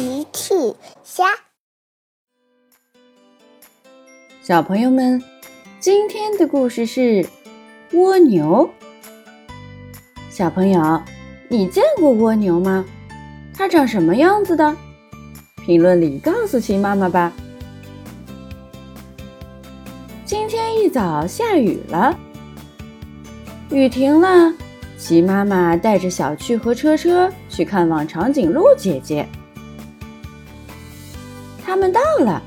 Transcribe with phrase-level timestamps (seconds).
[0.00, 0.54] 奇趣
[1.04, 1.26] 虾，
[4.40, 5.22] 小朋友们，
[5.78, 7.26] 今天的故事是
[7.92, 8.70] 蜗牛。
[10.30, 11.02] 小朋友，
[11.50, 12.82] 你见过蜗牛吗？
[13.54, 14.74] 它长什么样子的？
[15.66, 17.30] 评论里告诉奇妈妈吧。
[20.24, 22.18] 今天一早下雨了，
[23.68, 24.50] 雨停了。
[24.96, 29.28] 齐妈妈带着小趣和车车去看望长颈鹿姐姐。
[31.70, 32.42] 他们到了，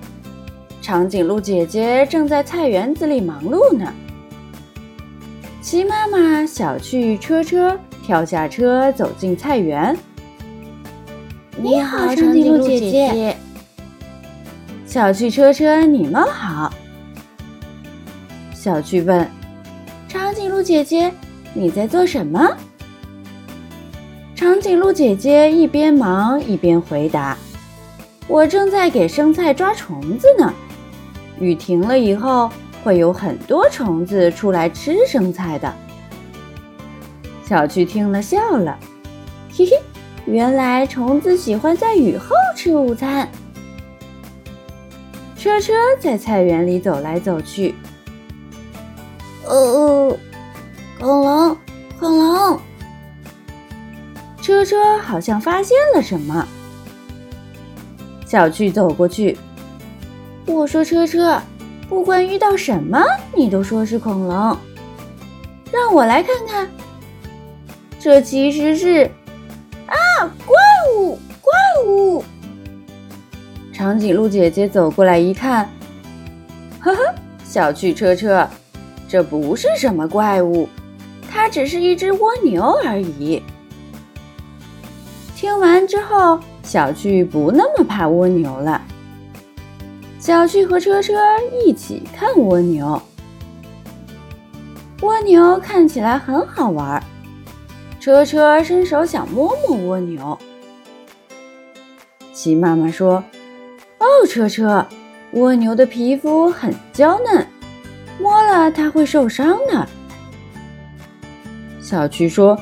[0.82, 3.94] 长颈鹿姐姐正在菜园子里忙碌呢。
[5.62, 9.98] 齐妈妈、小趣、车车跳下车走进菜园。
[11.56, 13.38] 你好，长颈鹿姐姐。
[14.86, 16.74] 小趣、车车，你们好。
[18.54, 19.26] 小趣问
[20.10, 21.10] ：“长颈鹿姐姐。”
[21.56, 22.58] 你在做什么？
[24.36, 27.38] 长颈鹿姐姐一边忙一边回答
[28.28, 30.54] ：“我正在给生菜抓虫子呢。
[31.40, 32.50] 雨停了以后，
[32.84, 35.74] 会有很多虫子出来吃生菜的。”
[37.46, 38.78] 小趣听了笑了
[39.54, 39.72] ：“嘿嘿，
[40.26, 43.30] 原来虫子喜欢在雨后吃午餐。”
[45.38, 47.76] 车车在菜园里走来走去。
[49.46, 50.18] 哦。
[51.00, 51.58] 恐龙，
[52.00, 52.60] 恐龙！
[54.42, 56.48] 车车好像发现了什么。
[58.34, 59.38] 小趣走过去，
[60.48, 61.40] 我说：“车车，
[61.88, 63.00] 不管遇到什么，
[63.36, 64.58] 你都说是恐龙。
[65.72, 66.68] 让我来看看，
[68.00, 69.04] 这其实是……
[69.86, 69.96] 啊，
[70.48, 70.58] 怪
[70.98, 71.54] 物，怪
[71.86, 72.24] 物！”
[73.72, 75.70] 长颈鹿姐姐走过来一看，
[76.80, 77.14] 呵呵，
[77.46, 78.50] 小趣车车，
[79.08, 80.68] 这不是什么怪物。
[81.30, 83.44] 它只是一只蜗牛而已。
[85.36, 88.82] 听完之后，小趣不那么怕蜗牛了。
[90.18, 91.14] 小趣和车车
[91.64, 93.00] 一起看蜗牛，
[95.02, 97.04] 蜗牛看起来很好玩。
[98.00, 100.38] 车车伸手想摸摸蜗牛，
[102.34, 103.24] 齐妈妈说
[104.00, 104.86] ：“哦，车车，
[105.34, 107.46] 蜗牛的皮肤很娇嫩，
[108.20, 109.88] 摸了它会受伤的。”
[111.82, 112.58] 小趣说：“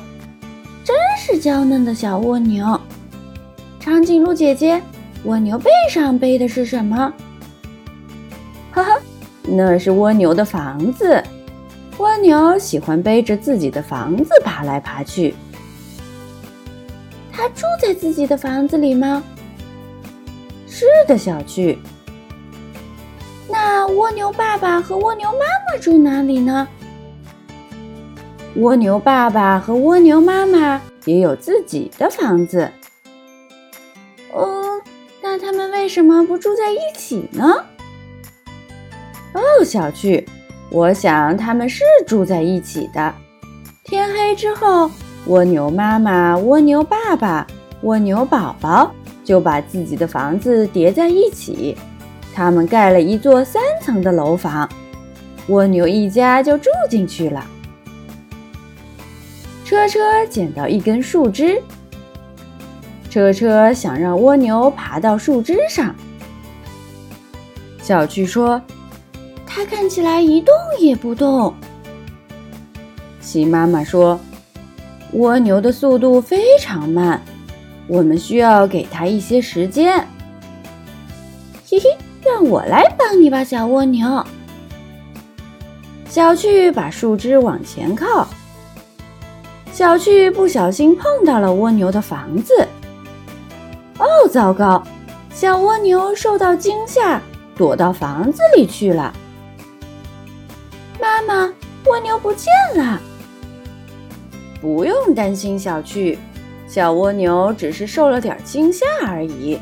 [0.84, 2.78] 真是娇嫩的小蜗牛。”
[3.82, 4.80] 长颈鹿姐姐，
[5.24, 7.12] 蜗牛背上背的是什么？
[8.70, 9.02] 呵呵，
[9.42, 11.20] 那是蜗牛的房子。
[11.98, 15.34] 蜗牛喜欢背着自己的房子爬来爬去。
[17.32, 19.20] 它住在自己的房子里吗？
[20.68, 21.76] 是的，小趣。
[23.48, 26.68] 那蜗牛爸爸和蜗牛妈妈住哪里呢？
[28.54, 32.70] 蜗牛爸爸和蜗牛妈妈也有自己的房子。
[35.82, 37.44] 为什么不住在一起呢？
[39.32, 40.24] 哦，小趣，
[40.70, 43.12] 我想他们是住在一起的。
[43.82, 44.88] 天黑之后，
[45.26, 47.44] 蜗牛妈妈、蜗牛爸爸、
[47.82, 48.94] 蜗牛宝宝
[49.24, 51.76] 就把自己的房子叠在一起，
[52.32, 54.70] 他们盖了一座三层的楼房，
[55.48, 57.44] 蜗牛一家就住进去了。
[59.64, 61.60] 车车捡到一根树枝，
[63.12, 65.94] 车车想让蜗牛爬到树枝上。
[67.82, 68.58] 小趣说
[69.44, 71.52] ：“它看起来一动也不动。”
[73.20, 74.18] 齐妈妈说
[75.12, 77.20] ：“蜗牛的速度非常慢，
[77.86, 79.98] 我们需要给它一些时间。”
[81.68, 81.84] 嘿嘿，
[82.24, 84.24] 让我来帮你吧，小蜗牛。
[86.08, 88.26] 小趣把树枝往前靠。
[89.70, 92.66] 小趣不小心碰到了蜗牛的房子，
[94.02, 94.82] 哦，糟糕！
[95.32, 97.22] 小蜗牛受到惊吓，
[97.54, 99.14] 躲到房子里去了。
[101.00, 101.52] 妈妈，
[101.86, 103.00] 蜗牛不见了。
[104.60, 106.18] 不用担心，小趣，
[106.66, 109.56] 小蜗牛只是受了点惊吓而已，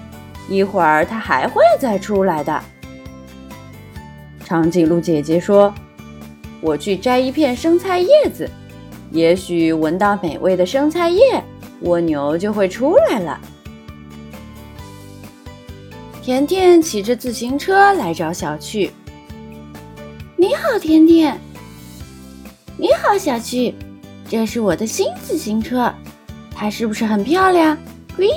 [0.49, 2.59] 一会儿它还会再出来的。
[4.43, 5.73] 长颈鹿姐姐说
[6.63, 8.49] ：“我去摘一片生菜叶子。”
[9.13, 11.45] 也许闻到美味的生菜叶，
[11.83, 13.39] 蜗牛就会出来了。
[16.23, 18.91] 甜甜骑着自行车来找小趣。
[20.37, 21.41] 你好，甜甜。
[22.77, 23.75] 你好，小趣。
[24.29, 25.93] 这是我的新自行车，
[26.55, 27.77] 它是不是很漂亮？
[28.17, 28.29] 嘿，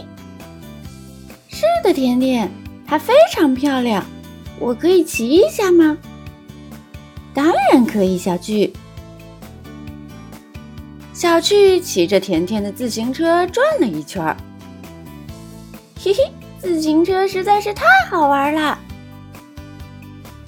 [1.50, 2.50] 是的，甜甜，
[2.88, 4.04] 它非常漂亮。
[4.60, 5.98] 我可以骑一下吗？
[7.34, 8.72] 当然可以，小趣。
[11.14, 14.36] 小趣骑着甜甜的自行车转了一圈儿，
[16.02, 16.32] 嘿嘿，
[16.64, 18.80] 自行车实在是太好玩了。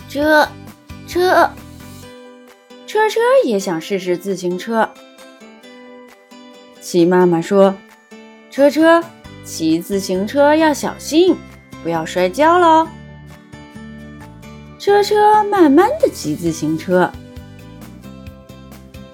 [0.07, 0.47] 车，
[1.09, 1.49] 车，
[2.87, 4.89] 车车也想试试自行车。
[6.79, 7.75] 骑妈妈说
[8.49, 9.03] ：“车车，
[9.43, 11.35] 骑自行车要小心，
[11.83, 12.87] 不要摔跤喽。”
[14.79, 17.11] 车车慢慢的骑自行车。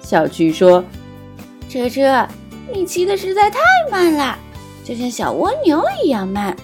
[0.00, 0.84] 小趣说
[1.68, 2.28] ：“车车，
[2.72, 3.58] 你骑的实在太
[3.90, 4.38] 慢了，
[4.84, 6.56] 就像小蜗牛一样慢。”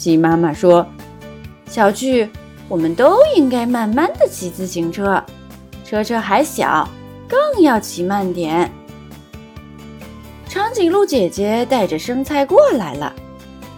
[0.00, 0.86] 鸡妈妈说
[1.68, 2.26] ：“小趣，
[2.68, 5.22] 我们都应该慢慢的骑自行车，
[5.84, 6.88] 车车还小，
[7.28, 8.72] 更要骑慢点。”
[10.48, 13.14] 长颈鹿姐姐带着生菜过来了，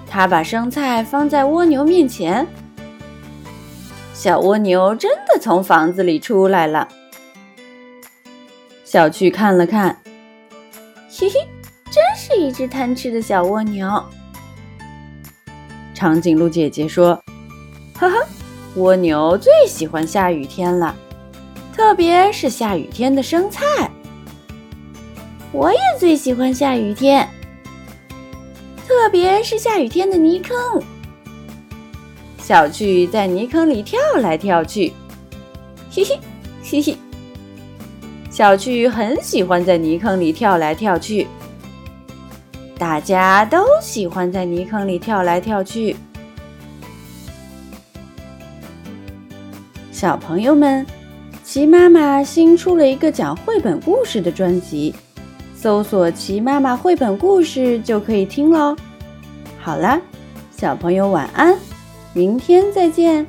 [0.09, 2.47] 她把生菜放在蜗牛面前。
[4.15, 6.87] 小蜗牛真的从房子里出来了。
[8.85, 10.01] 小趣看了看，
[11.11, 11.35] 嘿嘿，
[11.91, 14.01] 真是一只贪吃的小蜗牛。
[16.03, 17.17] 长颈鹿姐姐说
[17.97, 18.27] ：“呵呵，
[18.75, 20.97] 蜗牛最喜欢下雨天了，
[21.73, 23.89] 特别是下雨天的生菜。
[25.53, 27.29] 我也最喜欢下雨天，
[28.85, 30.83] 特别是下雨天的泥坑。”
[32.43, 34.93] 小趣在泥坑里跳来跳去，
[35.89, 36.19] 嘿嘿
[36.65, 36.97] 嘿嘿。
[38.29, 41.29] 小趣很喜欢在泥坑里跳来跳去，
[42.83, 45.95] 大家都喜欢在泥坑里跳来跳去。
[49.93, 50.85] 小朋友们，
[51.45, 54.93] 齐妈妈新出了一个讲绘本故事的专辑，
[55.55, 58.75] 搜索“齐妈妈绘本故事”就可以听喽。
[59.61, 60.01] 好了，
[60.51, 61.57] 小朋友晚安。
[62.13, 63.25] 明天再见。